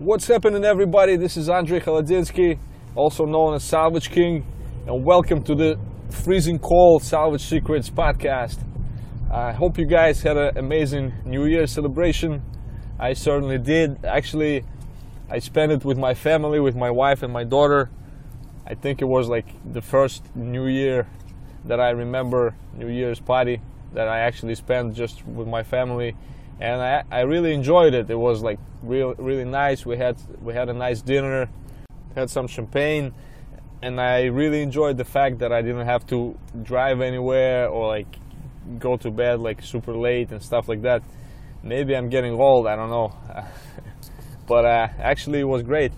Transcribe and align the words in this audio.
What's 0.00 0.26
happening, 0.26 0.64
everybody? 0.64 1.14
This 1.14 1.36
is 1.36 1.48
Andrei 1.48 1.78
Khaladinsky, 1.78 2.58
also 2.96 3.26
known 3.26 3.54
as 3.54 3.62
Salvage 3.62 4.10
King, 4.10 4.44
and 4.88 5.04
welcome 5.04 5.40
to 5.44 5.54
the 5.54 5.78
freezing 6.10 6.58
cold 6.58 7.04
Salvage 7.04 7.42
Secrets 7.44 7.90
podcast. 7.90 8.58
I 9.32 9.52
hope 9.52 9.78
you 9.78 9.86
guys 9.86 10.20
had 10.20 10.36
an 10.36 10.58
amazing 10.58 11.12
New 11.24 11.44
Year 11.44 11.68
celebration. 11.68 12.42
I 12.98 13.12
certainly 13.12 13.56
did. 13.56 14.04
Actually, 14.04 14.64
I 15.30 15.38
spent 15.38 15.70
it 15.70 15.84
with 15.84 15.96
my 15.96 16.12
family, 16.12 16.58
with 16.58 16.74
my 16.74 16.90
wife 16.90 17.22
and 17.22 17.32
my 17.32 17.44
daughter. 17.44 17.88
I 18.66 18.74
think 18.74 19.00
it 19.00 19.06
was 19.06 19.28
like 19.28 19.46
the 19.72 19.80
first 19.80 20.24
New 20.34 20.66
Year 20.66 21.06
that 21.66 21.78
I 21.78 21.90
remember, 21.90 22.56
New 22.76 22.88
Year's 22.88 23.20
party 23.20 23.60
that 23.92 24.08
I 24.08 24.18
actually 24.18 24.56
spent 24.56 24.96
just 24.96 25.24
with 25.24 25.46
my 25.46 25.62
family 25.62 26.16
and 26.60 26.80
I, 26.80 27.04
I 27.10 27.20
really 27.22 27.52
enjoyed 27.52 27.94
it. 27.94 28.10
It 28.10 28.18
was 28.18 28.42
like 28.42 28.58
real 28.82 29.14
really 29.14 29.44
nice. 29.44 29.84
We 29.84 29.96
had 29.96 30.16
we 30.40 30.54
had 30.54 30.68
a 30.68 30.72
nice 30.72 31.02
dinner, 31.02 31.48
had 32.14 32.30
some 32.30 32.46
champagne, 32.46 33.12
and 33.82 34.00
I 34.00 34.24
really 34.24 34.62
enjoyed 34.62 34.96
the 34.96 35.04
fact 35.04 35.38
that 35.38 35.52
I 35.52 35.62
didn't 35.62 35.86
have 35.86 36.06
to 36.08 36.38
drive 36.62 37.00
anywhere 37.00 37.68
or 37.68 37.88
like 37.88 38.16
go 38.78 38.96
to 38.96 39.10
bed 39.10 39.40
like 39.40 39.62
super 39.62 39.96
late 39.96 40.30
and 40.30 40.42
stuff 40.42 40.68
like 40.68 40.82
that. 40.82 41.02
Maybe 41.62 41.96
I'm 41.96 42.08
getting 42.08 42.34
old. 42.34 42.66
I 42.66 42.76
don't 42.76 42.90
know, 42.90 43.14
but 44.46 44.64
uh, 44.64 44.88
actually 44.98 45.40
it 45.40 45.48
was 45.48 45.62
great. 45.62 45.92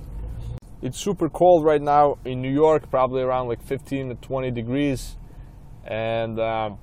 It's 0.82 0.98
super 0.98 1.28
cold 1.28 1.64
right 1.64 1.82
now 1.82 2.18
in 2.24 2.40
New 2.42 2.52
York, 2.52 2.90
probably 2.90 3.22
around 3.22 3.48
like 3.48 3.62
15 3.62 4.10
to 4.10 4.14
20 4.14 4.50
degrees, 4.50 5.16
and. 5.84 6.40
Um, 6.40 6.78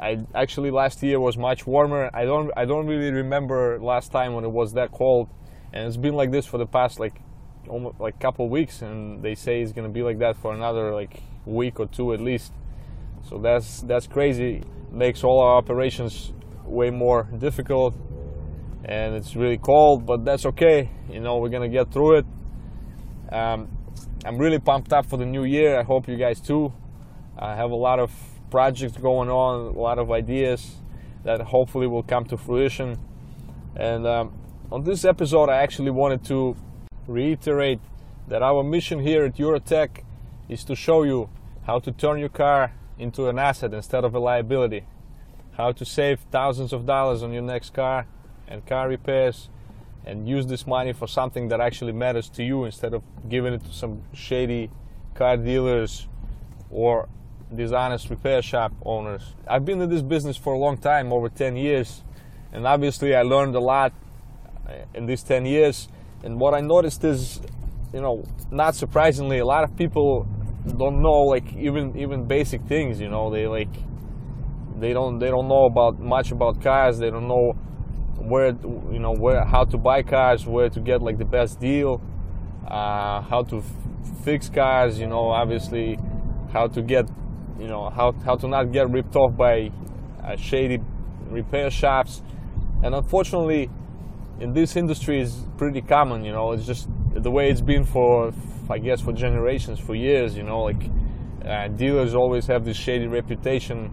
I, 0.00 0.18
actually 0.34 0.70
last 0.70 1.02
year 1.02 1.18
was 1.18 1.38
much 1.38 1.66
warmer. 1.66 2.10
I 2.12 2.24
don't 2.24 2.50
I 2.56 2.64
don't 2.64 2.86
really 2.86 3.10
remember 3.10 3.78
last 3.80 4.12
time 4.12 4.34
when 4.34 4.44
it 4.44 4.50
was 4.50 4.74
that 4.74 4.92
cold, 4.92 5.28
and 5.72 5.86
it's 5.86 5.96
been 5.96 6.14
like 6.14 6.30
this 6.30 6.46
for 6.46 6.58
the 6.58 6.66
past 6.66 7.00
like 7.00 7.20
almost 7.68 7.98
like 8.00 8.20
couple 8.20 8.48
weeks, 8.48 8.82
and 8.82 9.22
they 9.22 9.34
say 9.34 9.62
it's 9.62 9.72
gonna 9.72 9.88
be 9.88 10.02
like 10.02 10.18
that 10.18 10.36
for 10.36 10.52
another 10.52 10.92
like 10.92 11.22
week 11.46 11.80
or 11.80 11.86
two 11.86 12.12
at 12.12 12.20
least. 12.20 12.52
So 13.28 13.38
that's 13.38 13.80
that's 13.82 14.06
crazy. 14.06 14.62
Makes 14.90 15.24
all 15.24 15.40
our 15.40 15.56
operations 15.56 16.32
way 16.66 16.90
more 16.90 17.28
difficult, 17.38 17.94
and 18.84 19.14
it's 19.14 19.34
really 19.34 19.58
cold, 19.58 20.04
but 20.04 20.24
that's 20.24 20.44
okay. 20.46 20.90
You 21.08 21.20
know 21.20 21.38
we're 21.38 21.48
gonna 21.48 21.68
get 21.68 21.90
through 21.92 22.18
it. 22.18 22.26
Um, 23.32 23.68
I'm 24.26 24.36
really 24.36 24.58
pumped 24.58 24.92
up 24.92 25.06
for 25.06 25.16
the 25.16 25.24
new 25.24 25.44
year. 25.44 25.80
I 25.80 25.82
hope 25.82 26.08
you 26.08 26.16
guys 26.16 26.40
too. 26.40 26.72
I 27.38 27.56
have 27.56 27.70
a 27.70 27.76
lot 27.76 27.98
of 27.98 28.12
projects 28.52 28.98
going 28.98 29.30
on, 29.30 29.74
a 29.74 29.80
lot 29.80 29.98
of 29.98 30.12
ideas 30.12 30.76
that 31.24 31.40
hopefully 31.40 31.86
will 31.86 32.02
come 32.02 32.26
to 32.26 32.36
fruition. 32.36 32.98
And 33.74 34.06
um, 34.06 34.34
on 34.70 34.84
this 34.84 35.06
episode, 35.06 35.48
I 35.48 35.62
actually 35.62 35.90
wanted 35.90 36.22
to 36.26 36.54
reiterate 37.06 37.80
that 38.28 38.42
our 38.42 38.62
mission 38.62 39.00
here 39.00 39.24
at 39.24 39.36
Eurotech 39.36 40.04
is 40.50 40.64
to 40.64 40.76
show 40.76 41.02
you 41.02 41.30
how 41.66 41.78
to 41.78 41.90
turn 41.92 42.18
your 42.18 42.28
car 42.28 42.74
into 42.98 43.26
an 43.30 43.38
asset 43.38 43.72
instead 43.72 44.04
of 44.04 44.14
a 44.14 44.18
liability, 44.18 44.84
how 45.56 45.72
to 45.72 45.86
save 45.86 46.20
thousands 46.30 46.74
of 46.74 46.84
dollars 46.84 47.22
on 47.22 47.32
your 47.32 47.46
next 47.54 47.72
car 47.72 48.06
and 48.46 48.66
car 48.66 48.86
repairs, 48.86 49.48
and 50.04 50.28
use 50.28 50.46
this 50.46 50.66
money 50.66 50.92
for 50.92 51.08
something 51.08 51.48
that 51.48 51.60
actually 51.62 51.92
matters 51.92 52.28
to 52.28 52.42
you 52.44 52.64
instead 52.64 52.92
of 52.92 53.02
giving 53.30 53.54
it 53.54 53.64
to 53.64 53.72
some 53.72 54.02
shady 54.12 54.68
car 55.14 55.38
dealers 55.38 56.06
or 56.70 57.08
dishonest 57.56 58.10
repair 58.10 58.42
shop 58.42 58.72
owners. 58.84 59.34
I've 59.46 59.64
been 59.64 59.80
in 59.80 59.90
this 59.90 60.02
business 60.02 60.36
for 60.36 60.54
a 60.54 60.58
long 60.58 60.78
time, 60.78 61.12
over 61.12 61.28
10 61.28 61.56
years, 61.56 62.02
and 62.52 62.66
obviously 62.66 63.14
I 63.14 63.22
learned 63.22 63.54
a 63.54 63.60
lot 63.60 63.92
uh, 64.66 64.72
in 64.94 65.06
these 65.06 65.22
10 65.22 65.46
years. 65.46 65.88
And 66.24 66.38
what 66.38 66.54
I 66.54 66.60
noticed 66.60 67.04
is, 67.04 67.40
you 67.92 68.00
know, 68.00 68.24
not 68.50 68.74
surprisingly, 68.74 69.38
a 69.38 69.44
lot 69.44 69.64
of 69.64 69.76
people 69.76 70.26
don't 70.66 71.02
know 71.02 71.22
like 71.22 71.52
even 71.56 71.98
even 71.98 72.26
basic 72.26 72.62
things. 72.62 73.00
You 73.00 73.08
know, 73.08 73.30
they 73.30 73.46
like 73.46 73.74
they 74.78 74.92
don't 74.92 75.18
they 75.18 75.28
don't 75.28 75.48
know 75.48 75.64
about 75.64 75.98
much 75.98 76.30
about 76.30 76.62
cars. 76.62 76.98
They 76.98 77.10
don't 77.10 77.28
know 77.28 77.52
where 78.18 78.48
you 78.92 78.98
know 78.98 79.12
where 79.12 79.44
how 79.44 79.64
to 79.64 79.76
buy 79.76 80.02
cars, 80.02 80.46
where 80.46 80.68
to 80.70 80.80
get 80.80 81.02
like 81.02 81.18
the 81.18 81.24
best 81.24 81.58
deal, 81.58 82.00
uh, 82.66 83.20
how 83.22 83.42
to 83.44 83.58
f- 83.58 84.24
fix 84.24 84.48
cars. 84.48 84.98
You 84.98 85.08
know, 85.08 85.28
obviously 85.28 85.98
how 86.52 86.68
to 86.68 86.82
get 86.82 87.08
you 87.58 87.66
know 87.66 87.90
how 87.90 88.12
how 88.24 88.36
to 88.36 88.48
not 88.48 88.72
get 88.72 88.90
ripped 88.90 89.16
off 89.16 89.36
by 89.36 89.70
uh, 90.24 90.36
shady 90.36 90.78
repair 91.28 91.70
shops. 91.70 92.22
And 92.82 92.94
unfortunately 92.94 93.70
in 94.40 94.52
this 94.52 94.76
industry 94.76 95.20
is 95.20 95.44
pretty 95.56 95.80
common 95.80 96.24
you 96.24 96.32
know 96.32 96.50
it's 96.50 96.66
just 96.66 96.88
the 97.14 97.30
way 97.30 97.48
it's 97.48 97.60
been 97.60 97.84
for 97.84 98.32
i 98.68 98.78
guess 98.78 99.00
for 99.00 99.12
generations 99.12 99.78
for 99.78 99.94
years 99.94 100.36
you 100.36 100.42
know 100.42 100.62
like 100.62 100.82
uh, 101.44 101.68
dealers 101.68 102.14
always 102.14 102.46
have 102.46 102.64
this 102.64 102.76
shady 102.76 103.06
reputation 103.06 103.90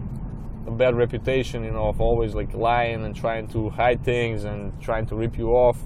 a 0.66 0.70
bad 0.70 0.94
reputation 0.94 1.64
you 1.64 1.70
know 1.70 1.88
of 1.88 2.00
always 2.00 2.34
like 2.34 2.52
lying 2.54 3.04
and 3.04 3.14
trying 3.14 3.46
to 3.48 3.70
hide 3.70 4.04
things 4.04 4.44
and 4.44 4.80
trying 4.80 5.06
to 5.06 5.14
rip 5.16 5.38
you 5.38 5.50
off. 5.50 5.78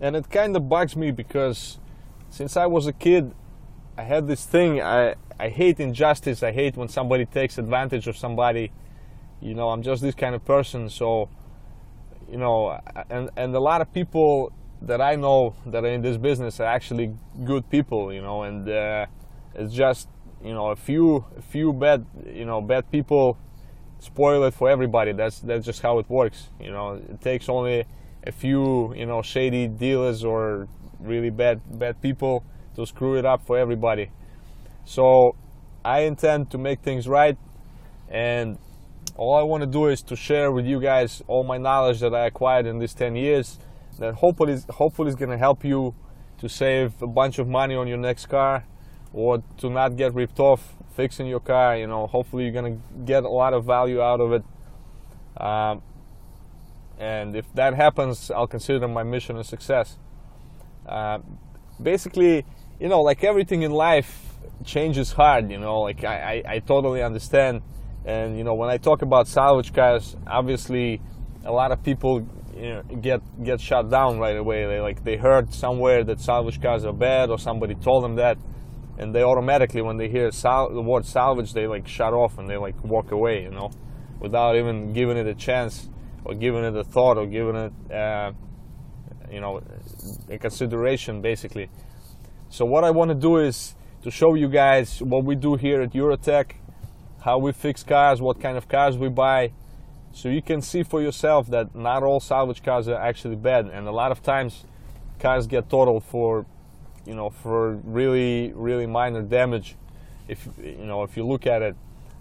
And 0.00 0.14
it 0.14 0.30
kind 0.30 0.54
of 0.56 0.68
bugs 0.68 0.96
me 0.96 1.10
because 1.10 1.78
since 2.28 2.56
i 2.56 2.66
was 2.66 2.86
a 2.86 2.92
kid 2.92 3.34
i 3.96 4.02
had 4.02 4.26
this 4.26 4.44
thing 4.44 4.82
i 4.82 5.14
I 5.38 5.48
hate 5.48 5.80
injustice. 5.80 6.42
I 6.42 6.52
hate 6.52 6.76
when 6.76 6.88
somebody 6.88 7.26
takes 7.26 7.58
advantage 7.58 8.06
of 8.06 8.16
somebody. 8.16 8.72
You 9.40 9.54
know, 9.54 9.68
I'm 9.68 9.82
just 9.82 10.02
this 10.02 10.14
kind 10.14 10.34
of 10.34 10.44
person. 10.44 10.88
So, 10.88 11.28
you 12.30 12.38
know, 12.38 12.80
and 13.10 13.30
and 13.36 13.54
a 13.54 13.60
lot 13.60 13.80
of 13.80 13.92
people 13.92 14.52
that 14.82 15.00
I 15.00 15.16
know 15.16 15.54
that 15.66 15.84
are 15.84 15.88
in 15.88 16.02
this 16.02 16.16
business 16.16 16.60
are 16.60 16.66
actually 16.66 17.14
good 17.44 17.68
people. 17.70 18.12
You 18.12 18.22
know, 18.22 18.42
and 18.44 18.68
uh, 18.68 19.06
it's 19.54 19.74
just 19.74 20.08
you 20.42 20.54
know 20.54 20.68
a 20.68 20.76
few 20.76 21.24
a 21.36 21.42
few 21.42 21.72
bad 21.72 22.06
you 22.32 22.44
know 22.44 22.60
bad 22.60 22.90
people 22.90 23.36
spoil 23.98 24.44
it 24.44 24.54
for 24.54 24.70
everybody. 24.70 25.12
That's 25.12 25.40
that's 25.40 25.66
just 25.66 25.82
how 25.82 25.98
it 25.98 26.08
works. 26.08 26.48
You 26.60 26.70
know, 26.70 26.94
it 26.94 27.20
takes 27.20 27.48
only 27.48 27.84
a 28.26 28.32
few 28.32 28.94
you 28.94 29.06
know 29.06 29.22
shady 29.22 29.68
dealers 29.68 30.24
or 30.24 30.68
really 30.98 31.30
bad 31.30 31.60
bad 31.78 32.00
people 32.00 32.42
to 32.74 32.86
screw 32.86 33.16
it 33.18 33.24
up 33.24 33.44
for 33.44 33.58
everybody. 33.58 34.10
So 34.86 35.34
I 35.84 36.00
intend 36.00 36.50
to 36.52 36.58
make 36.58 36.80
things 36.80 37.08
right, 37.08 37.36
and 38.08 38.56
all 39.16 39.34
I 39.34 39.42
want 39.42 39.62
to 39.62 39.66
do 39.66 39.86
is 39.88 40.00
to 40.02 40.14
share 40.16 40.52
with 40.52 40.64
you 40.64 40.80
guys 40.80 41.22
all 41.26 41.42
my 41.42 41.58
knowledge 41.58 41.98
that 42.00 42.14
I 42.14 42.26
acquired 42.26 42.66
in 42.66 42.78
these 42.78 42.94
10 42.94 43.16
years. 43.16 43.58
That 43.98 44.14
hopefully, 44.14 44.56
hopefully, 44.70 45.08
is 45.08 45.16
going 45.16 45.30
to 45.30 45.38
help 45.38 45.64
you 45.64 45.94
to 46.38 46.48
save 46.48 47.02
a 47.02 47.06
bunch 47.06 47.38
of 47.38 47.48
money 47.48 47.74
on 47.74 47.88
your 47.88 47.96
next 47.98 48.26
car, 48.26 48.64
or 49.12 49.42
to 49.58 49.70
not 49.70 49.96
get 49.96 50.14
ripped 50.14 50.38
off 50.38 50.74
fixing 50.94 51.26
your 51.26 51.40
car. 51.40 51.76
You 51.76 51.88
know, 51.88 52.06
hopefully, 52.06 52.44
you're 52.44 52.52
going 52.52 52.76
to 52.76 53.04
get 53.04 53.24
a 53.24 53.28
lot 53.28 53.54
of 53.54 53.64
value 53.64 54.00
out 54.00 54.20
of 54.20 54.32
it. 54.32 54.44
Um, 55.42 55.82
and 56.98 57.34
if 57.34 57.52
that 57.54 57.74
happens, 57.74 58.30
I'll 58.30 58.46
consider 58.46 58.86
my 58.86 59.02
mission 59.02 59.36
a 59.36 59.44
success. 59.44 59.98
Uh, 60.86 61.18
basically, 61.82 62.44
you 62.78 62.88
know, 62.88 63.02
like 63.02 63.24
everything 63.24 63.62
in 63.62 63.72
life, 63.72 64.35
change 64.64 64.98
is 64.98 65.12
hard, 65.12 65.50
you 65.50 65.58
know, 65.58 65.80
like 65.80 66.04
I, 66.04 66.42
I, 66.46 66.54
I 66.54 66.58
totally 66.60 67.02
understand. 67.02 67.62
And, 68.04 68.38
you 68.38 68.44
know, 68.44 68.54
when 68.54 68.70
I 68.70 68.78
talk 68.78 69.02
about 69.02 69.26
salvage 69.26 69.72
cars, 69.72 70.16
obviously 70.26 71.00
a 71.44 71.52
lot 71.52 71.72
of 71.72 71.82
people 71.82 72.26
you 72.56 72.74
know, 72.74 72.82
get 72.82 73.20
get 73.44 73.60
shut 73.60 73.90
down 73.90 74.18
right 74.18 74.36
away. 74.36 74.66
They 74.66 74.80
like 74.80 75.04
they 75.04 75.16
heard 75.16 75.52
somewhere 75.52 76.04
that 76.04 76.20
salvage 76.20 76.60
cars 76.60 76.84
are 76.84 76.92
bad, 76.92 77.30
or 77.30 77.38
somebody 77.38 77.74
told 77.74 78.02
them 78.02 78.16
that, 78.16 78.38
and 78.98 79.14
they 79.14 79.22
automatically, 79.22 79.82
when 79.82 79.98
they 79.98 80.08
hear 80.08 80.30
sal- 80.30 80.72
the 80.72 80.80
word 80.80 81.04
salvage, 81.04 81.52
they 81.52 81.66
like 81.66 81.86
shut 81.86 82.14
off 82.14 82.38
and 82.38 82.48
they 82.48 82.56
like 82.56 82.82
walk 82.82 83.12
away, 83.12 83.42
you 83.42 83.50
know, 83.50 83.70
without 84.20 84.56
even 84.56 84.92
giving 84.92 85.16
it 85.16 85.26
a 85.26 85.34
chance 85.34 85.88
or 86.24 86.34
giving 86.34 86.64
it 86.64 86.74
a 86.74 86.84
thought 86.84 87.18
or 87.18 87.26
giving 87.26 87.56
it, 87.56 87.92
uh, 87.92 88.32
you 89.30 89.40
know, 89.40 89.62
a 90.30 90.38
consideration, 90.38 91.20
basically. 91.20 91.68
So 92.48 92.64
what 92.64 92.84
I 92.84 92.90
want 92.90 93.10
to 93.10 93.14
do 93.14 93.36
is 93.36 93.74
to 94.06 94.12
show 94.12 94.34
you 94.34 94.46
guys 94.46 95.02
what 95.02 95.24
we 95.24 95.34
do 95.34 95.56
here 95.56 95.82
at 95.82 95.90
Eurotech, 95.90 96.52
how 97.22 97.38
we 97.38 97.50
fix 97.50 97.82
cars, 97.82 98.22
what 98.22 98.40
kind 98.40 98.56
of 98.56 98.68
cars 98.68 98.96
we 98.96 99.08
buy, 99.08 99.50
so 100.12 100.28
you 100.28 100.40
can 100.40 100.62
see 100.62 100.84
for 100.84 101.02
yourself 101.02 101.48
that 101.48 101.74
not 101.74 102.04
all 102.04 102.20
salvage 102.20 102.62
cars 102.62 102.86
are 102.86 103.00
actually 103.00 103.34
bad, 103.34 103.66
and 103.66 103.88
a 103.88 103.90
lot 103.90 104.12
of 104.12 104.22
times 104.22 104.64
cars 105.18 105.48
get 105.48 105.68
totaled 105.68 106.04
for, 106.04 106.46
you 107.04 107.16
know, 107.16 107.30
for 107.30 107.72
really 107.82 108.52
really 108.54 108.86
minor 108.86 109.22
damage. 109.22 109.74
If 110.28 110.48
you 110.56 110.86
know 110.86 111.02
if 111.02 111.16
you 111.16 111.26
look 111.26 111.44
at 111.44 111.62
it, 111.62 111.74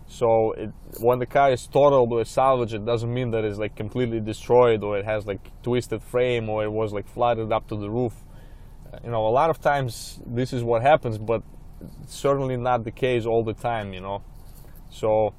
so 0.08 0.54
it, 0.54 0.72
when 1.00 1.20
the 1.20 1.28
car 1.28 1.52
is 1.52 1.68
totaled 1.68 2.12
or 2.12 2.26
salvage, 2.26 2.74
it 2.74 2.84
doesn't 2.84 3.14
mean 3.14 3.30
that 3.30 3.46
it's 3.46 3.60
like 3.60 3.76
completely 3.76 4.20
destroyed 4.20 4.84
or 4.84 4.98
it 4.98 5.06
has 5.06 5.28
like 5.28 5.52
twisted 5.62 6.02
frame 6.02 6.50
or 6.50 6.64
it 6.64 6.72
was 6.72 6.94
like 6.94 7.08
flooded 7.08 7.52
up 7.52 7.68
to 7.68 7.76
the 7.76 7.92
roof. 7.92 8.16
You 9.04 9.12
know, 9.12 9.28
a 9.28 9.30
lot 9.30 9.52
of 9.52 9.62
times 9.62 10.20
this 10.26 10.52
is 10.52 10.64
what 10.64 10.82
happens, 10.82 11.20
but 11.20 11.44
certainly 12.08 12.58
not 12.58 12.84
the 12.84 12.92
case 12.92 13.26
all 13.26 13.44
the 13.44 13.54
time, 13.54 13.94
you 13.94 14.02
know. 14.02 14.24
So 14.90 15.34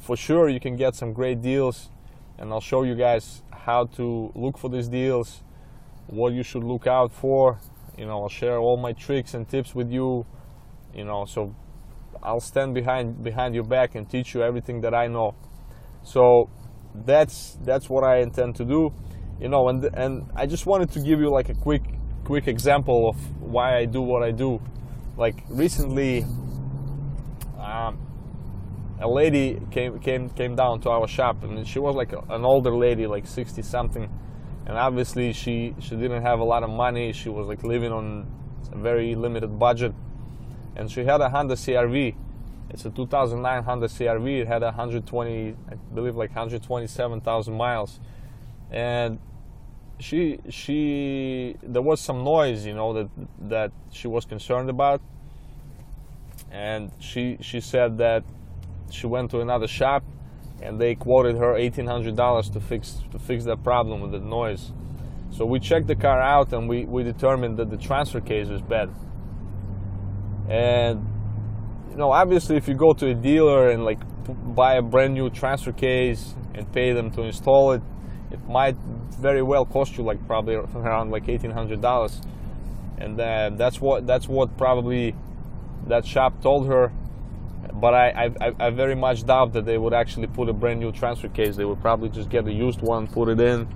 for 0.00 0.16
sure 0.16 0.48
you 0.48 0.60
can 0.60 0.76
get 0.76 0.94
some 0.94 1.12
great 1.12 1.42
deals 1.42 1.90
and 2.38 2.52
I'll 2.52 2.60
show 2.60 2.82
you 2.82 2.94
guys 2.94 3.42
how 3.50 3.86
to 3.96 4.30
look 4.34 4.58
for 4.58 4.70
these 4.70 4.88
deals 4.88 5.42
what 6.06 6.32
you 6.32 6.42
should 6.42 6.64
look 6.64 6.86
out 6.86 7.12
for. 7.12 7.58
You 7.96 8.06
know, 8.06 8.22
I'll 8.22 8.28
share 8.28 8.58
all 8.58 8.76
my 8.76 8.92
tricks 8.92 9.34
and 9.34 9.48
tips 9.48 9.74
with 9.74 9.90
you. 9.90 10.26
You 10.94 11.04
know, 11.04 11.24
so 11.24 11.54
I'll 12.22 12.40
stand 12.40 12.74
behind 12.74 13.22
behind 13.22 13.54
your 13.54 13.64
back 13.64 13.94
and 13.94 14.08
teach 14.08 14.34
you 14.34 14.42
everything 14.42 14.80
that 14.82 14.94
I 14.94 15.08
know. 15.08 15.34
So 16.02 16.48
that's 16.94 17.58
that's 17.64 17.90
what 17.90 18.04
I 18.04 18.18
intend 18.18 18.56
to 18.56 18.64
do. 18.64 18.92
You 19.40 19.48
know, 19.48 19.68
and 19.68 19.84
and 19.94 20.30
I 20.34 20.46
just 20.46 20.66
wanted 20.66 20.90
to 20.92 21.00
give 21.00 21.20
you 21.20 21.30
like 21.30 21.48
a 21.48 21.54
quick 21.54 21.82
quick 22.24 22.48
example 22.48 23.08
of 23.08 23.16
why 23.40 23.76
I 23.76 23.84
do 23.84 24.00
what 24.00 24.22
I 24.22 24.30
do. 24.30 24.60
Like 25.16 25.44
recently, 25.48 26.26
um, 27.58 27.98
a 29.00 29.08
lady 29.08 29.60
came 29.70 29.98
came 29.98 30.28
came 30.30 30.56
down 30.56 30.80
to 30.82 30.90
our 30.90 31.08
shop, 31.08 31.42
and 31.42 31.66
she 31.66 31.78
was 31.78 31.94
like 31.94 32.12
an 32.12 32.44
older 32.44 32.74
lady, 32.74 33.06
like 33.06 33.26
60 33.26 33.62
something, 33.62 34.10
and 34.66 34.76
obviously 34.76 35.32
she 35.32 35.74
she 35.80 35.96
didn't 35.96 36.22
have 36.22 36.40
a 36.40 36.44
lot 36.44 36.62
of 36.62 36.70
money. 36.70 37.12
She 37.12 37.30
was 37.30 37.46
like 37.46 37.62
living 37.62 37.92
on 37.92 38.26
a 38.72 38.76
very 38.76 39.14
limited 39.14 39.58
budget, 39.58 39.94
and 40.76 40.90
she 40.90 41.04
had 41.04 41.20
a 41.22 41.30
Honda 41.30 41.54
CRV. 41.54 42.14
It's 42.68 42.84
a 42.84 42.90
2009 42.90 43.62
Honda 43.62 43.86
CRV. 43.86 44.40
It 44.42 44.48
had 44.48 44.62
120, 44.62 45.56
I 45.70 45.74
believe, 45.94 46.16
like 46.16 46.30
127,000 46.30 47.54
miles, 47.54 48.00
and 48.70 49.18
she 49.98 50.38
she 50.48 51.56
there 51.62 51.82
was 51.82 52.00
some 52.00 52.24
noise, 52.24 52.66
you 52.66 52.74
know, 52.74 52.92
that 52.92 53.08
that 53.48 53.72
she 53.90 54.08
was 54.08 54.24
concerned 54.24 54.70
about, 54.70 55.00
and 56.50 56.90
she 56.98 57.38
she 57.40 57.60
said 57.60 57.98
that 57.98 58.24
she 58.90 59.06
went 59.06 59.30
to 59.30 59.40
another 59.40 59.66
shop 59.66 60.04
and 60.62 60.80
they 60.80 60.94
quoted 60.94 61.36
her 61.36 61.54
$1800 61.54 62.52
to 62.52 62.60
fix 62.60 63.00
to 63.10 63.18
fix 63.18 63.44
that 63.44 63.62
problem 63.62 64.00
with 64.00 64.12
the 64.12 64.20
noise. 64.20 64.72
So 65.30 65.44
we 65.44 65.60
checked 65.60 65.86
the 65.86 65.96
car 65.96 66.20
out 66.20 66.52
and 66.52 66.68
we, 66.68 66.84
we 66.84 67.02
determined 67.02 67.58
that 67.58 67.68
the 67.68 67.76
transfer 67.76 68.20
case 68.20 68.48
was 68.48 68.62
bad. 68.62 68.88
And 70.48 71.06
you 71.90 71.96
know 71.96 72.12
obviously 72.12 72.56
if 72.56 72.68
you 72.68 72.74
go 72.74 72.92
to 72.94 73.10
a 73.10 73.14
dealer 73.14 73.70
and 73.70 73.84
like 73.84 73.98
buy 74.54 74.74
a 74.74 74.82
brand 74.82 75.14
new 75.14 75.30
transfer 75.30 75.72
case 75.72 76.34
and 76.54 76.70
pay 76.72 76.92
them 76.92 77.10
to 77.10 77.22
install 77.22 77.72
it 77.72 77.82
it 78.30 78.40
might 78.48 78.76
very 79.14 79.42
well 79.42 79.64
cost 79.64 79.96
you 79.96 80.04
like 80.04 80.24
probably 80.26 80.54
around 80.54 81.10
like 81.10 81.26
$1800 81.26 82.26
and 82.98 83.20
uh, 83.20 83.50
that's 83.54 83.80
what 83.80 84.06
that's 84.06 84.28
what 84.28 84.56
probably 84.56 85.14
that 85.86 86.04
shop 86.06 86.42
told 86.42 86.66
her 86.66 86.92
but 87.72 87.94
I, 87.94 88.30
I, 88.40 88.52
I, 88.58 88.70
very 88.70 88.94
much 88.94 89.26
doubt 89.26 89.52
that 89.52 89.66
they 89.66 89.76
would 89.76 89.92
actually 89.92 90.28
put 90.28 90.48
a 90.48 90.52
brand 90.52 90.80
new 90.80 90.92
transfer 90.92 91.28
case. 91.28 91.56
They 91.56 91.64
would 91.64 91.80
probably 91.80 92.08
just 92.08 92.30
get 92.30 92.46
a 92.46 92.52
used 92.52 92.80
one, 92.80 93.06
put 93.06 93.28
it 93.28 93.40
in, 93.40 93.68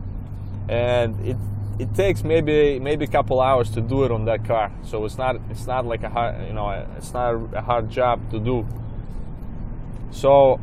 and 0.69 1.21
it 1.27 1.37
it 1.79 1.95
takes 1.95 2.25
maybe 2.25 2.79
maybe 2.79 3.05
a 3.05 3.09
couple 3.09 3.41
hours 3.41 3.71
to 3.71 3.81
do 3.81 4.05
it 4.05 4.11
on 4.11 4.25
that 4.27 4.45
car. 4.45 4.73
So 4.85 5.05
it's 5.05 5.19
not 5.19 5.37
it's 5.51 5.67
not 5.67 5.87
like 5.87 6.03
a 6.03 6.09
hard 6.09 6.47
you 6.47 6.53
know 6.53 6.71
it's 6.97 7.13
not 7.13 7.35
a 7.55 7.61
hard 7.61 7.91
job 7.91 8.31
to 8.31 8.39
do. 8.39 8.67
So 10.11 10.61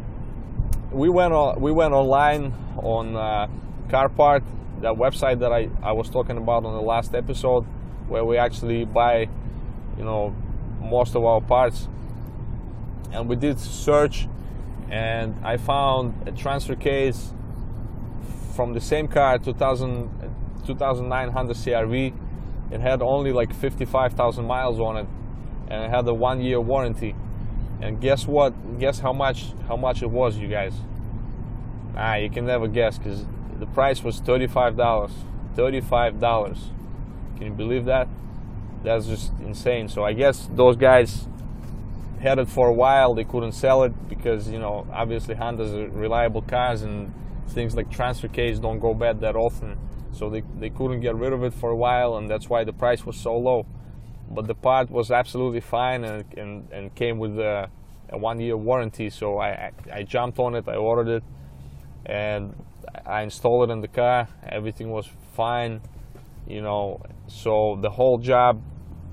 we 0.92 1.10
went 1.10 1.34
on 1.34 1.60
we 1.62 1.72
went 1.72 1.94
online 1.94 2.54
on 2.78 3.16
uh, 3.16 3.48
CarPart, 3.90 4.44
that 4.82 4.94
website 4.94 5.40
that 5.40 5.52
I, 5.52 5.70
I 5.82 5.92
was 5.92 6.10
talking 6.10 6.38
about 6.38 6.66
on 6.66 6.74
the 6.74 6.82
last 6.82 7.16
episode, 7.16 7.64
where 8.08 8.24
we 8.24 8.38
actually 8.38 8.86
buy 8.86 9.30
you 9.98 10.04
know 10.04 10.36
most 10.82 11.16
of 11.16 11.24
our 11.24 11.42
parts. 11.42 11.88
And 13.12 13.30
we 13.30 13.36
did 13.36 13.60
search 13.60 14.28
and 14.90 15.36
I 15.44 15.58
found 15.58 16.28
a 16.28 16.32
transfer 16.32 16.76
case 16.76 17.34
from 18.56 18.74
the 18.74 18.82
same 18.82 19.08
car 19.08 19.38
2000, 19.38 20.10
2009 20.66 21.30
Honda 21.30 21.54
CRV 21.54 22.14
it 22.72 22.82
had 22.82 23.02
only 23.02 23.32
like 23.32 23.54
55,000 23.54 24.46
miles 24.46 24.80
on 24.80 24.98
it 24.98 25.08
and 25.70 25.84
it 25.84 25.90
had 25.90 26.08
a 26.08 26.14
one 26.14 26.42
year 26.42 26.60
warranty. 26.60 27.16
And 27.82 28.02
guess 28.02 28.26
what? 28.26 28.80
Guess 28.80 29.00
how 29.00 29.14
much 29.14 29.54
how 29.68 29.78
much 29.78 30.02
it 30.02 30.10
was 30.10 30.38
you 30.38 30.48
guys? 30.48 30.74
Ah 31.96 32.16
you 32.16 32.30
can 32.30 32.46
never 32.46 32.68
guess 32.68 32.98
because 32.98 33.26
the 33.60 33.66
price 33.68 34.04
was 34.04 34.22
$35 34.22 35.12
$35 35.56 36.58
can 37.38 37.46
you 37.46 37.52
believe 37.54 37.86
that 37.86 38.08
that's 38.84 39.06
just 39.08 39.32
insane 39.40 39.88
so 39.88 40.04
I 40.04 40.14
guess 40.14 40.48
those 40.52 40.76
guys 40.76 41.28
had 42.20 42.40
it 42.40 42.48
for 42.50 42.68
a 42.68 42.74
while. 42.74 43.14
They 43.14 43.24
couldn't 43.24 43.54
sell 43.54 43.84
it 43.84 44.10
because 44.10 44.50
you 44.50 44.60
know 44.60 44.88
obviously 44.92 45.36
Honda's 45.36 45.74
are 45.74 45.88
reliable 45.90 46.42
cars 46.42 46.82
and 46.82 47.14
things 47.50 47.76
like 47.76 47.90
transfer 47.90 48.28
case 48.28 48.60
don't 48.60 48.80
go 48.80 48.94
bad 48.94 49.22
that 49.22 49.36
often. 49.36 49.78
So 50.12 50.30
they, 50.30 50.42
they 50.60 50.70
couldn't 50.70 51.02
get 51.02 51.16
rid 51.16 51.32
of 51.32 51.44
it 51.44 51.54
for 51.54 51.70
a 51.70 51.76
while, 51.76 52.18
and 52.18 52.30
that's 52.30 52.50
why 52.50 52.64
the 52.64 52.74
price 52.74 53.06
was 53.06 53.18
so 53.18 53.38
low. 53.38 53.68
But 54.30 54.48
the 54.48 54.56
part 54.56 54.90
was 54.90 55.12
absolutely 55.12 55.62
fine 55.62 56.04
and 56.04 56.26
and, 56.38 56.68
and 56.72 56.96
came 56.96 57.20
with 57.20 57.38
a, 57.40 57.70
a 58.10 58.18
one 58.18 58.40
year 58.40 58.58
warranty. 58.58 59.10
So 59.10 59.38
I, 59.38 59.50
I 59.50 59.72
I 59.94 60.04
jumped 60.04 60.40
on 60.40 60.56
it. 60.56 60.68
I 60.68 60.76
ordered 60.76 61.08
it, 61.08 61.24
and 62.06 62.56
I 63.06 63.22
installed 63.22 63.70
it 63.70 63.74
in 63.74 63.82
the 63.82 63.88
car. 63.88 64.28
Everything 64.44 64.92
was 64.92 65.10
fine, 65.34 65.82
you 66.48 66.62
know. 66.62 67.02
So 67.28 67.78
the 67.82 67.90
whole 67.90 68.18
job 68.18 68.62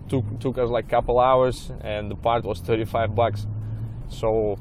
took 0.09 0.25
took 0.41 0.59
us 0.59 0.71
like 0.71 0.87
a 0.87 0.89
couple 0.89 1.19
hours 1.19 1.71
and 1.81 2.11
the 2.11 2.15
part 2.15 2.45
was 2.45 2.61
35 2.61 3.15
bucks 3.15 3.47
so 4.09 4.59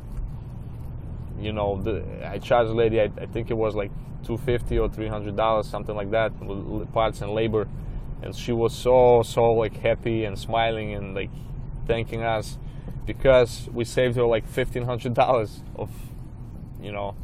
you 1.39 1.51
know 1.51 1.81
the, 1.81 2.03
i 2.25 2.37
charged 2.37 2.69
the 2.69 2.73
lady 2.73 3.01
I, 3.01 3.09
I, 3.19 3.25
think 3.25 3.51
it 3.51 3.55
was 3.55 3.75
like 3.75 3.91
250 4.23 4.79
or 4.79 4.89
300 4.89 5.35
dollars 5.35 5.67
something 5.67 5.95
like 5.95 6.11
that 6.11 6.31
with 6.41 6.91
parts 6.93 7.21
and 7.21 7.33
labor 7.33 7.67
and 8.21 8.35
she 8.35 8.51
was 8.51 8.73
so 8.73 9.21
so 9.23 9.53
like 9.53 9.77
happy 9.77 10.23
and 10.23 10.39
smiling 10.39 10.93
and 10.93 11.13
like 11.13 11.29
thanking 11.87 12.21
us 12.23 12.57
because 13.05 13.67
we 13.73 13.83
saved 13.83 14.15
her 14.15 14.25
like 14.25 14.43
1500 14.43 15.13
dollars 15.13 15.61
of 15.75 15.89
you 16.81 16.91
know 16.91 17.15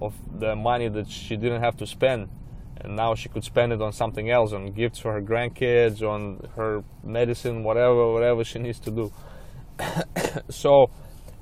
of 0.00 0.14
the 0.40 0.56
money 0.56 0.88
that 0.88 1.08
she 1.08 1.36
didn't 1.36 1.62
have 1.62 1.76
to 1.76 1.86
spend. 1.86 2.28
And 2.82 2.96
now 2.96 3.14
she 3.14 3.28
could 3.28 3.44
spend 3.44 3.72
it 3.72 3.82
on 3.82 3.92
something 3.92 4.30
else 4.30 4.52
on 4.52 4.72
gifts 4.72 4.98
for 4.98 5.12
her 5.12 5.20
grandkids 5.20 6.02
on 6.02 6.48
her 6.56 6.82
medicine 7.04 7.62
whatever 7.62 8.12
whatever 8.12 8.42
she 8.44 8.58
needs 8.58 8.80
to 8.80 8.90
do. 8.90 9.12
So 10.50 10.90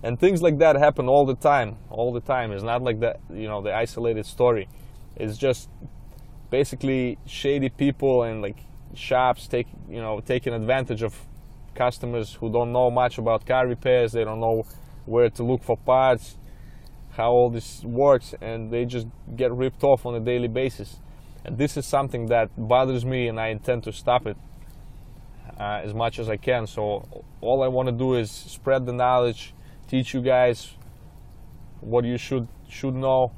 and 0.02 0.18
things 0.18 0.42
like 0.42 0.58
that 0.58 0.76
happen 0.76 1.08
all 1.08 1.26
the 1.26 1.36
time 1.36 1.76
all 1.90 2.12
the 2.12 2.20
time. 2.20 2.52
It's 2.52 2.64
not 2.64 2.82
like 2.82 3.00
that 3.00 3.20
you 3.30 3.46
know 3.46 3.62
the 3.62 3.72
isolated 3.72 4.26
story. 4.26 4.68
It's 5.16 5.38
just 5.38 5.68
basically 6.50 7.18
shady 7.26 7.68
people 7.68 8.24
and 8.24 8.42
like 8.42 8.58
shops 8.94 9.46
take 9.46 9.68
you 9.88 10.00
know 10.00 10.20
taking 10.20 10.54
advantage 10.54 11.02
of 11.02 11.14
customers 11.74 12.34
who 12.34 12.50
don't 12.50 12.72
know 12.72 12.90
much 12.90 13.18
about 13.18 13.46
car 13.46 13.68
repairs. 13.68 14.10
They 14.12 14.24
don't 14.24 14.40
know 14.40 14.64
where 15.06 15.30
to 15.30 15.42
look 15.44 15.62
for 15.62 15.76
parts 15.76 16.36
how 17.18 17.30
all 17.30 17.50
this 17.50 17.84
works 17.84 18.34
and 18.40 18.70
they 18.70 18.86
just 18.86 19.06
get 19.36 19.52
ripped 19.52 19.84
off 19.84 20.06
on 20.06 20.14
a 20.14 20.20
daily 20.20 20.48
basis 20.48 21.00
and 21.44 21.56
this 21.56 21.76
is 21.76 21.86
something 21.86 22.26
that 22.26 22.50
bothers 22.56 23.04
me, 23.04 23.28
and 23.28 23.40
I 23.40 23.48
intend 23.48 23.84
to 23.84 23.92
stop 23.92 24.26
it 24.26 24.36
uh, 25.58 25.80
as 25.82 25.94
much 25.94 26.18
as 26.18 26.28
I 26.28 26.36
can. 26.36 26.66
So 26.66 27.24
all 27.40 27.62
I 27.62 27.68
want 27.68 27.88
to 27.88 27.92
do 27.92 28.14
is 28.14 28.30
spread 28.30 28.86
the 28.86 28.92
knowledge, 28.92 29.54
teach 29.88 30.12
you 30.14 30.20
guys 30.20 30.74
what 31.80 32.04
you 32.04 32.18
should 32.18 32.48
should 32.68 32.94
know, 32.94 33.32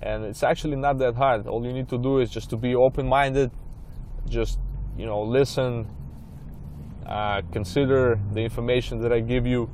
and 0.00 0.24
it's 0.24 0.42
actually 0.42 0.76
not 0.76 0.98
that 0.98 1.14
hard. 1.14 1.46
All 1.46 1.64
you 1.64 1.72
need 1.72 1.88
to 1.90 1.98
do 1.98 2.18
is 2.18 2.30
just 2.30 2.50
to 2.50 2.56
be 2.56 2.74
open-minded, 2.74 3.52
just 4.28 4.58
you 4.96 5.06
know 5.06 5.22
listen, 5.22 5.86
uh, 7.06 7.42
consider 7.52 8.18
the 8.32 8.40
information 8.40 9.00
that 9.02 9.12
I 9.12 9.20
give 9.20 9.46
you, 9.46 9.70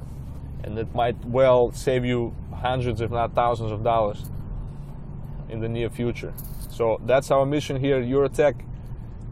and 0.64 0.78
it 0.78 0.94
might 0.94 1.22
well 1.24 1.72
save 1.72 2.04
you 2.04 2.34
hundreds, 2.54 3.00
if 3.00 3.10
not 3.10 3.34
thousands, 3.34 3.72
of 3.72 3.82
dollars 3.82 4.30
in 5.48 5.60
the 5.60 5.68
near 5.68 5.88
future. 5.88 6.32
So 6.70 7.00
that's 7.04 7.30
our 7.30 7.46
mission 7.46 7.80
here 7.80 7.96
at 7.96 8.04
Eurotech. 8.04 8.64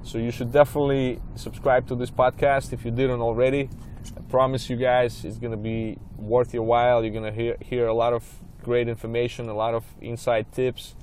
So 0.02 0.18
you 0.18 0.30
should 0.30 0.52
definitely 0.52 1.20
subscribe 1.34 1.88
to 1.88 1.94
this 1.96 2.10
podcast 2.10 2.72
if 2.72 2.84
you 2.84 2.90
didn't 2.90 3.20
already. 3.20 3.68
I 4.16 4.20
promise 4.30 4.70
you 4.70 4.76
guys 4.76 5.24
it's 5.24 5.38
going 5.38 5.50
to 5.50 5.56
be 5.56 5.98
worth 6.16 6.54
your 6.54 6.62
while. 6.62 7.02
You're 7.02 7.12
going 7.12 7.32
to 7.32 7.32
hear, 7.32 7.56
hear 7.60 7.86
a 7.86 7.94
lot 7.94 8.12
of 8.12 8.24
great 8.62 8.88
information, 8.88 9.48
a 9.48 9.54
lot 9.54 9.74
of 9.74 9.84
inside 10.00 10.52
tips, 10.52 10.94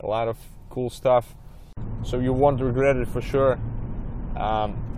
a 0.00 0.06
lot 0.06 0.28
of 0.28 0.38
cool 0.70 0.90
stuff. 0.90 1.34
So 2.04 2.18
you 2.18 2.32
won't 2.32 2.60
regret 2.60 2.96
it 2.96 3.08
for 3.08 3.20
sure. 3.20 3.60
Um, 4.36 4.91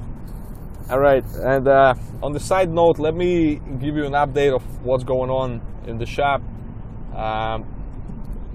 all 0.91 0.99
right, 0.99 1.25
and 1.37 1.67
uh, 1.67 1.95
on 2.23 2.33
the 2.33 2.41
side 2.41 2.69
note, 2.69 2.99
let 2.99 3.15
me 3.15 3.55
give 3.81 3.97
you 3.97 4.05
an 4.05 4.13
update 4.13 4.55
of 4.55 4.63
what's 4.85 5.03
going 5.03 5.31
on 5.31 5.63
in 5.87 5.97
the 5.97 6.05
shop. 6.05 6.43
Um, 7.15 7.65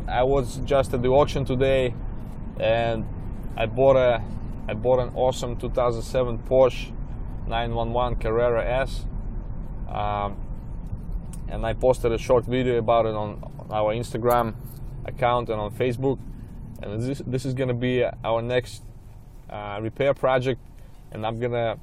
I 0.08 0.22
was 0.22 0.58
just 0.58 0.94
at 0.94 1.02
the 1.02 1.10
auction 1.10 1.44
today, 1.44 1.96
and 2.60 3.04
I 3.58 3.66
bought 3.66 3.96
a 3.96 4.24
I 4.68 4.76
bought 4.76 5.00
an 5.00 5.12
awesome 5.16 5.58
2007 5.58 6.38
Porsche 6.48 6.92
911 7.48 8.20
Carrera 8.20 8.64
S, 8.64 9.06
um, 9.88 10.38
and 11.48 11.66
I 11.66 11.74
posted 11.74 12.12
a 12.12 12.20
short 12.20 12.46
video 12.46 12.78
about 12.78 13.08
it 13.08 13.16
on 13.16 13.44
our 13.72 13.92
Instagram 13.96 14.54
account 15.06 15.50
and 15.50 15.60
on 15.60 15.72
Facebook. 15.72 16.20
And 16.84 17.02
this 17.02 17.24
this 17.26 17.44
is 17.44 17.56
gonna 17.56 17.74
be 17.74 18.06
our 18.24 18.44
next 18.44 18.84
uh, 19.50 19.80
repair 19.82 20.14
project, 20.14 20.62
and 21.12 21.26
I'm 21.26 21.40
gonna 21.40 21.80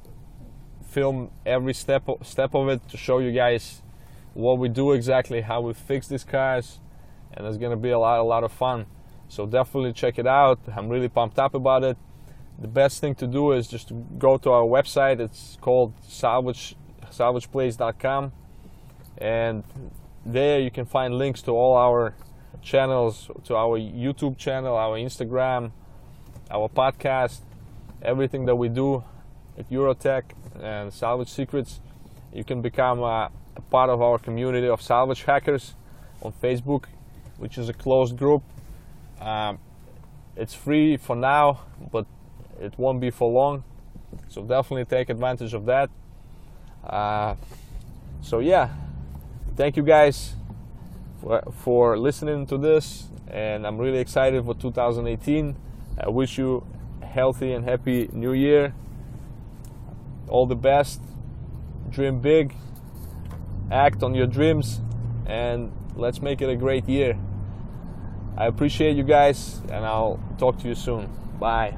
film 0.97 1.29
every 1.45 1.75
step 1.75 2.03
step 2.23 2.55
of 2.55 2.67
it 2.69 2.81
to 2.89 2.97
show 2.97 3.19
you 3.19 3.31
guys 3.31 3.83
what 4.33 4.57
we 4.57 4.67
do 4.67 4.93
exactly, 4.93 5.41
how 5.41 5.61
we 5.61 5.71
fix 5.71 6.07
these 6.07 6.23
cars, 6.23 6.79
and 7.33 7.45
it's 7.45 7.57
gonna 7.57 7.77
be 7.77 7.91
a 7.91 7.99
lot 7.99 8.19
a 8.19 8.23
lot 8.23 8.43
of 8.43 8.51
fun. 8.51 8.87
So 9.27 9.45
definitely 9.45 9.93
check 9.93 10.17
it 10.17 10.25
out. 10.25 10.59
I'm 10.75 10.89
really 10.89 11.07
pumped 11.07 11.37
up 11.37 11.53
about 11.53 11.83
it. 11.83 11.97
The 12.57 12.67
best 12.67 12.99
thing 12.99 13.13
to 13.15 13.27
do 13.27 13.51
is 13.51 13.67
just 13.67 13.91
go 14.17 14.39
to 14.39 14.49
our 14.49 14.63
website. 14.63 15.19
It's 15.19 15.59
called 15.61 15.93
salvage 16.07 16.75
salvageplace.com, 17.11 18.31
and 19.19 19.63
there 20.25 20.59
you 20.59 20.71
can 20.71 20.85
find 20.85 21.13
links 21.13 21.43
to 21.43 21.51
all 21.51 21.75
our 21.77 22.15
channels, 22.63 23.29
to 23.43 23.55
our 23.55 23.77
YouTube 23.77 24.35
channel, 24.39 24.75
our 24.75 24.97
Instagram, 24.97 25.71
our 26.49 26.67
podcast, 26.67 27.41
everything 28.01 28.45
that 28.47 28.55
we 28.55 28.67
do 28.67 29.03
at 29.57 29.69
Eurotech 29.69 30.23
and 30.61 30.93
Salvage 30.93 31.29
Secrets. 31.29 31.79
You 32.33 32.43
can 32.43 32.61
become 32.61 32.99
a, 32.99 33.31
a 33.55 33.61
part 33.69 33.89
of 33.89 34.01
our 34.01 34.17
community 34.19 34.67
of 34.67 34.81
salvage 34.81 35.23
hackers 35.23 35.75
on 36.21 36.33
Facebook, 36.33 36.85
which 37.37 37.57
is 37.57 37.69
a 37.69 37.73
closed 37.73 38.17
group. 38.17 38.43
Um, 39.19 39.59
it's 40.35 40.53
free 40.53 40.97
for 40.97 41.15
now, 41.15 41.61
but 41.91 42.05
it 42.59 42.77
won't 42.77 43.01
be 43.01 43.09
for 43.09 43.31
long. 43.31 43.63
So 44.29 44.43
definitely 44.43 44.85
take 44.85 45.09
advantage 45.09 45.53
of 45.53 45.65
that. 45.65 45.89
Uh, 46.83 47.35
so 48.21 48.39
yeah, 48.39 48.69
thank 49.55 49.77
you 49.77 49.83
guys 49.83 50.33
for, 51.21 51.41
for 51.63 51.97
listening 51.97 52.45
to 52.47 52.57
this, 52.57 53.07
and 53.27 53.65
I'm 53.65 53.77
really 53.77 53.99
excited 53.99 54.45
for 54.45 54.53
2018. 54.53 55.55
I 55.99 56.09
wish 56.09 56.37
you 56.37 56.65
a 57.01 57.05
healthy 57.05 57.53
and 57.53 57.65
happy 57.65 58.09
new 58.13 58.33
year. 58.33 58.73
All 60.27 60.45
the 60.45 60.55
best. 60.55 61.01
Dream 61.89 62.19
big. 62.19 62.53
Act 63.71 64.03
on 64.03 64.13
your 64.13 64.27
dreams, 64.27 64.81
and 65.25 65.71
let's 65.95 66.21
make 66.21 66.41
it 66.41 66.49
a 66.49 66.55
great 66.55 66.87
year. 66.87 67.17
I 68.37 68.45
appreciate 68.45 68.95
you 68.95 69.03
guys, 69.03 69.61
and 69.71 69.85
I'll 69.85 70.19
talk 70.37 70.59
to 70.59 70.67
you 70.67 70.75
soon. 70.75 71.09
Bye. 71.39 71.75